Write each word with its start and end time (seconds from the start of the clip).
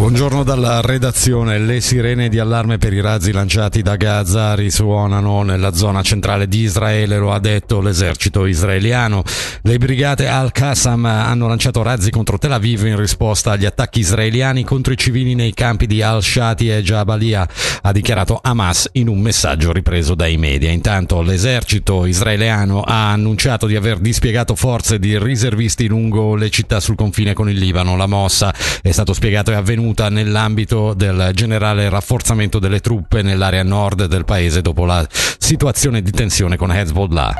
Buongiorno 0.00 0.44
dalla 0.44 0.80
redazione. 0.80 1.58
Le 1.58 1.82
sirene 1.82 2.30
di 2.30 2.38
allarme 2.38 2.78
per 2.78 2.94
i 2.94 3.02
razzi 3.02 3.32
lanciati 3.32 3.82
da 3.82 3.96
Gaza 3.96 4.54
risuonano 4.54 5.42
nella 5.42 5.74
zona 5.74 6.00
centrale 6.00 6.48
di 6.48 6.60
Israele, 6.60 7.18
lo 7.18 7.32
ha 7.32 7.38
detto 7.38 7.82
l'esercito 7.82 8.46
israeliano. 8.46 9.22
Le 9.60 9.76
brigate 9.76 10.26
Al-Qassam 10.26 11.04
hanno 11.04 11.48
lanciato 11.48 11.82
razzi 11.82 12.10
contro 12.10 12.38
Tel 12.38 12.52
Aviv 12.52 12.86
in 12.86 12.96
risposta 12.96 13.52
agli 13.52 13.66
attacchi 13.66 14.00
israeliani 14.00 14.64
contro 14.64 14.94
i 14.94 14.96
civili 14.96 15.34
nei 15.34 15.52
campi 15.52 15.86
di 15.86 16.00
Al-Shati 16.00 16.70
e 16.70 16.82
Jabalia, 16.82 17.46
ha 17.82 17.92
dichiarato 17.92 18.40
Hamas 18.42 18.88
in 18.92 19.06
un 19.06 19.20
messaggio 19.20 19.70
ripreso 19.70 20.14
dai 20.14 20.38
media. 20.38 20.70
Intanto 20.70 21.20
l'esercito 21.20 22.06
israeliano 22.06 22.80
ha 22.80 23.12
annunciato 23.12 23.66
di 23.66 23.76
aver 23.76 23.98
dispiegato 23.98 24.54
forze 24.54 24.98
di 24.98 25.18
riservisti 25.18 25.86
lungo 25.88 26.36
le 26.36 26.48
città 26.48 26.80
sul 26.80 26.96
confine 26.96 27.34
con 27.34 27.50
il 27.50 27.58
Libano. 27.58 27.96
La 27.96 28.06
mossa 28.06 28.54
è 28.80 28.90
stato 28.92 29.12
spiegato 29.12 29.50
è 29.50 29.56
avvenuta 29.56 29.88
avvenuta 29.90 30.08
nell'ambito 30.08 30.94
del 30.94 31.30
generale 31.34 31.88
rafforzamento 31.88 32.58
delle 32.58 32.80
truppe 32.80 33.22
nell'area 33.22 33.62
nord 33.62 34.06
del 34.06 34.24
paese 34.24 34.62
dopo 34.62 34.84
la 34.84 35.06
situazione 35.10 36.02
di 36.02 36.10
tensione 36.10 36.56
con 36.56 36.70
Hezbollah. 36.70 37.34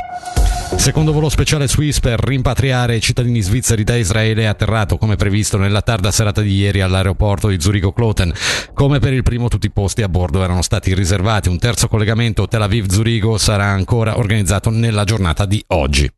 Secondo 0.76 1.12
volo 1.12 1.28
speciale 1.28 1.68
Swiss 1.68 1.98
per 1.98 2.20
rimpatriare 2.20 2.96
i 2.96 3.00
cittadini 3.00 3.40
svizzeri 3.40 3.82
da 3.82 3.96
Israele 3.96 4.42
è 4.42 4.46
atterrato 4.46 4.98
come 4.98 5.16
previsto 5.16 5.58
nella 5.58 5.82
tarda 5.82 6.10
serata 6.10 6.40
di 6.40 6.54
ieri 6.54 6.80
all'aeroporto 6.80 7.48
di 7.48 7.60
Zurigo-Kloten. 7.60 8.32
Come 8.72 8.98
per 9.00 9.12
il 9.12 9.22
primo 9.22 9.48
tutti 9.48 9.66
i 9.66 9.70
posti 9.70 10.02
a 10.02 10.08
bordo 10.08 10.42
erano 10.42 10.62
stati 10.62 10.94
riservati. 10.94 11.48
Un 11.48 11.58
terzo 11.58 11.88
collegamento 11.88 12.46
Tel 12.46 12.62
Aviv-Zurigo 12.62 13.36
sarà 13.36 13.66
ancora 13.66 14.16
organizzato 14.16 14.70
nella 14.70 15.04
giornata 15.04 15.44
di 15.44 15.62
oggi. 15.68 16.10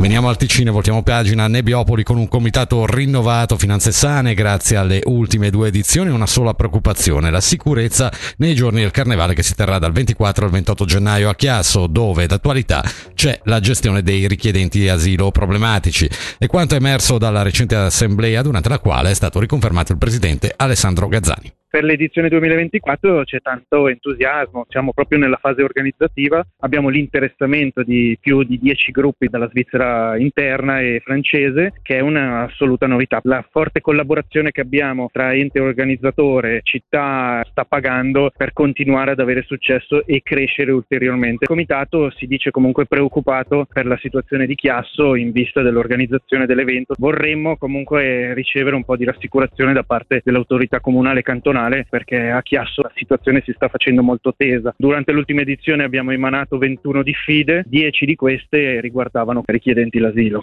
Veniamo 0.00 0.30
al 0.30 0.38
Ticino, 0.38 0.72
voltiamo 0.72 1.02
pagina. 1.02 1.44
A 1.44 1.48
Nebbiopoli 1.48 2.02
con 2.04 2.16
un 2.16 2.26
comitato 2.26 2.86
rinnovato, 2.86 3.58
finanze 3.58 3.92
sane 3.92 4.32
grazie 4.32 4.78
alle 4.78 5.02
ultime 5.04 5.50
due 5.50 5.68
edizioni, 5.68 6.08
una 6.08 6.26
sola 6.26 6.54
preoccupazione, 6.54 7.30
la 7.30 7.42
sicurezza 7.42 8.10
nei 8.38 8.54
giorni 8.54 8.80
del 8.80 8.92
carnevale 8.92 9.34
che 9.34 9.42
si 9.42 9.54
terrà 9.54 9.78
dal 9.78 9.92
24 9.92 10.46
al 10.46 10.50
28 10.52 10.84
gennaio 10.86 11.28
a 11.28 11.34
Chiasso, 11.34 11.86
dove 11.86 12.26
d'attualità 12.26 12.82
c'è 13.14 13.40
la 13.44 13.60
gestione 13.60 14.02
dei 14.02 14.26
richiedenti 14.26 14.88
asilo 14.88 15.30
problematici. 15.30 16.08
E 16.38 16.46
quanto 16.46 16.74
emerso 16.74 17.18
dalla 17.18 17.42
recente 17.42 17.74
assemblea 17.74 18.40
durante 18.40 18.70
la 18.70 18.78
quale 18.78 19.10
è 19.10 19.14
stato 19.14 19.38
riconfermato 19.38 19.92
il 19.92 19.98
presidente 19.98 20.54
Alessandro 20.56 21.08
Gazzani 21.08 21.52
per 21.70 21.84
l'edizione 21.84 22.28
2024 22.28 23.22
c'è 23.22 23.38
tanto 23.40 23.86
entusiasmo, 23.86 24.66
siamo 24.68 24.92
proprio 24.92 25.20
nella 25.20 25.38
fase 25.40 25.62
organizzativa, 25.62 26.44
abbiamo 26.58 26.88
l'interessamento 26.88 27.84
di 27.84 28.18
più 28.20 28.42
di 28.42 28.58
10 28.58 28.90
gruppi 28.90 29.28
dalla 29.28 29.48
Svizzera 29.48 30.18
interna 30.18 30.80
e 30.80 31.00
francese, 31.04 31.74
che 31.82 31.98
è 31.98 32.00
un'assoluta 32.00 32.88
novità. 32.88 33.20
La 33.22 33.46
forte 33.48 33.80
collaborazione 33.80 34.50
che 34.50 34.62
abbiamo 34.62 35.10
tra 35.12 35.32
ente 35.32 35.60
organizzatore 35.60 36.56
e 36.56 36.60
città 36.64 37.46
sta 37.48 37.64
pagando 37.64 38.32
per 38.36 38.52
continuare 38.52 39.12
ad 39.12 39.20
avere 39.20 39.42
successo 39.42 40.04
e 40.04 40.22
crescere 40.24 40.72
ulteriormente. 40.72 41.44
Il 41.44 41.48
comitato 41.48 42.10
si 42.10 42.26
dice 42.26 42.50
comunque 42.50 42.86
preoccupato 42.86 43.68
per 43.72 43.86
la 43.86 43.96
situazione 43.98 44.46
di 44.46 44.56
Chiasso 44.56 45.14
in 45.14 45.30
vista 45.30 45.62
dell'organizzazione 45.62 46.46
dell'evento. 46.46 46.94
Vorremmo 46.98 47.56
comunque 47.56 48.34
ricevere 48.34 48.74
un 48.74 48.82
po' 48.82 48.96
di 48.96 49.04
rassicurazione 49.04 49.72
da 49.72 49.84
parte 49.84 50.20
dell'autorità 50.24 50.80
comunale 50.80 51.22
cantonale 51.22 51.58
nazionale 51.60 51.86
perché 51.88 52.30
a 52.30 52.42
Chiasso 52.42 52.82
la 52.82 52.92
situazione 52.94 53.42
si 53.44 53.52
sta 53.54 53.68
facendo 53.68 54.02
molto 54.02 54.32
tesa. 54.36 54.74
Durante 54.76 55.12
l'ultima 55.12 55.42
edizione 55.42 55.84
abbiamo 55.84 56.12
emanato 56.12 56.58
21 56.58 57.02
diffide, 57.02 57.62
10 57.66 58.06
di 58.06 58.14
queste 58.14 58.80
riguardavano 58.80 59.42
richiedenti 59.44 59.98
l'asilo. 59.98 60.42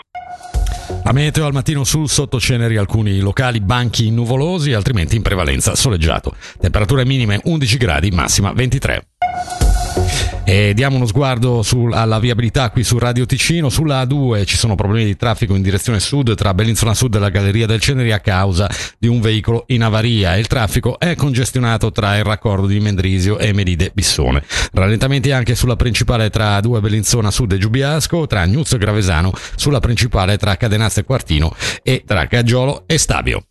A 1.04 1.14
meteo 1.14 1.46
al 1.46 1.54
mattino 1.54 1.84
sul 1.84 2.08
sottoceneri 2.08 2.78
alcuni 2.78 3.20
locali 3.20 3.60
banchi 3.60 4.12
nuvolosi, 4.12 4.74
altrimenti 4.74 5.16
in 5.16 5.22
prevalenza 5.22 5.76
soleggiato. 5.76 6.36
Temperature 6.60 7.06
minime 7.06 7.40
11 7.44 7.78
gradi, 7.78 8.12
massima 8.12 8.54
23. 8.54 9.17
E 10.50 10.74
diamo 10.74 10.96
uno 10.96 11.06
sguardo 11.06 11.62
sul, 11.62 11.94
alla 11.94 12.20
viabilità 12.20 12.70
qui 12.70 12.82
su 12.82 12.98
Radio 12.98 13.26
Ticino. 13.26 13.68
Sulla 13.68 14.04
A2 14.04 14.46
ci 14.46 14.56
sono 14.56 14.76
problemi 14.76 15.04
di 15.04 15.18
traffico 15.18 15.54
in 15.56 15.62
direzione 15.62 16.00
sud 16.00 16.36
tra 16.36 16.54
Bellinzona 16.54 16.94
Sud 16.94 17.16
e 17.16 17.20
la 17.20 17.28
Galleria 17.28 17.66
del 17.66 17.82
Ceneri 17.82 18.14
a 18.14 18.22
causa 18.22 18.70
di 18.98 19.10
un 19.10 19.20
veicolo 19.20 19.66
in 19.68 19.84
avaria. 19.84 20.38
Il 20.38 20.48
traffico 20.48 21.00
è 21.00 21.16
congestionato 21.16 21.92
tra 21.92 22.16
il 22.16 22.24
raccordo 22.24 22.66
di 22.66 22.80
Mendrisio 22.80 23.38
e 23.40 23.52
Meride 23.52 23.92
Bissone. 23.94 24.42
Rallentamenti 24.72 25.32
anche 25.32 25.54
sulla 25.54 25.76
principale 25.76 26.30
tra 26.30 26.58
A2 26.60 26.80
Bellinzona 26.80 27.30
Sud 27.30 27.52
e 27.52 27.58
Giubiasco, 27.58 28.26
tra 28.26 28.48
Gnuzzo 28.48 28.78
e 28.78 28.80
Gravesano, 28.80 29.34
sulla 29.58 29.82
principale 29.82 30.38
tra 30.38 30.56
Cadenazzo 30.56 31.02
e 31.02 31.04
Quartino 31.04 31.54
e 31.84 32.04
tra 32.06 32.26
Caggiolo 32.26 32.86
e 32.88 32.98
Stabio. 32.98 33.44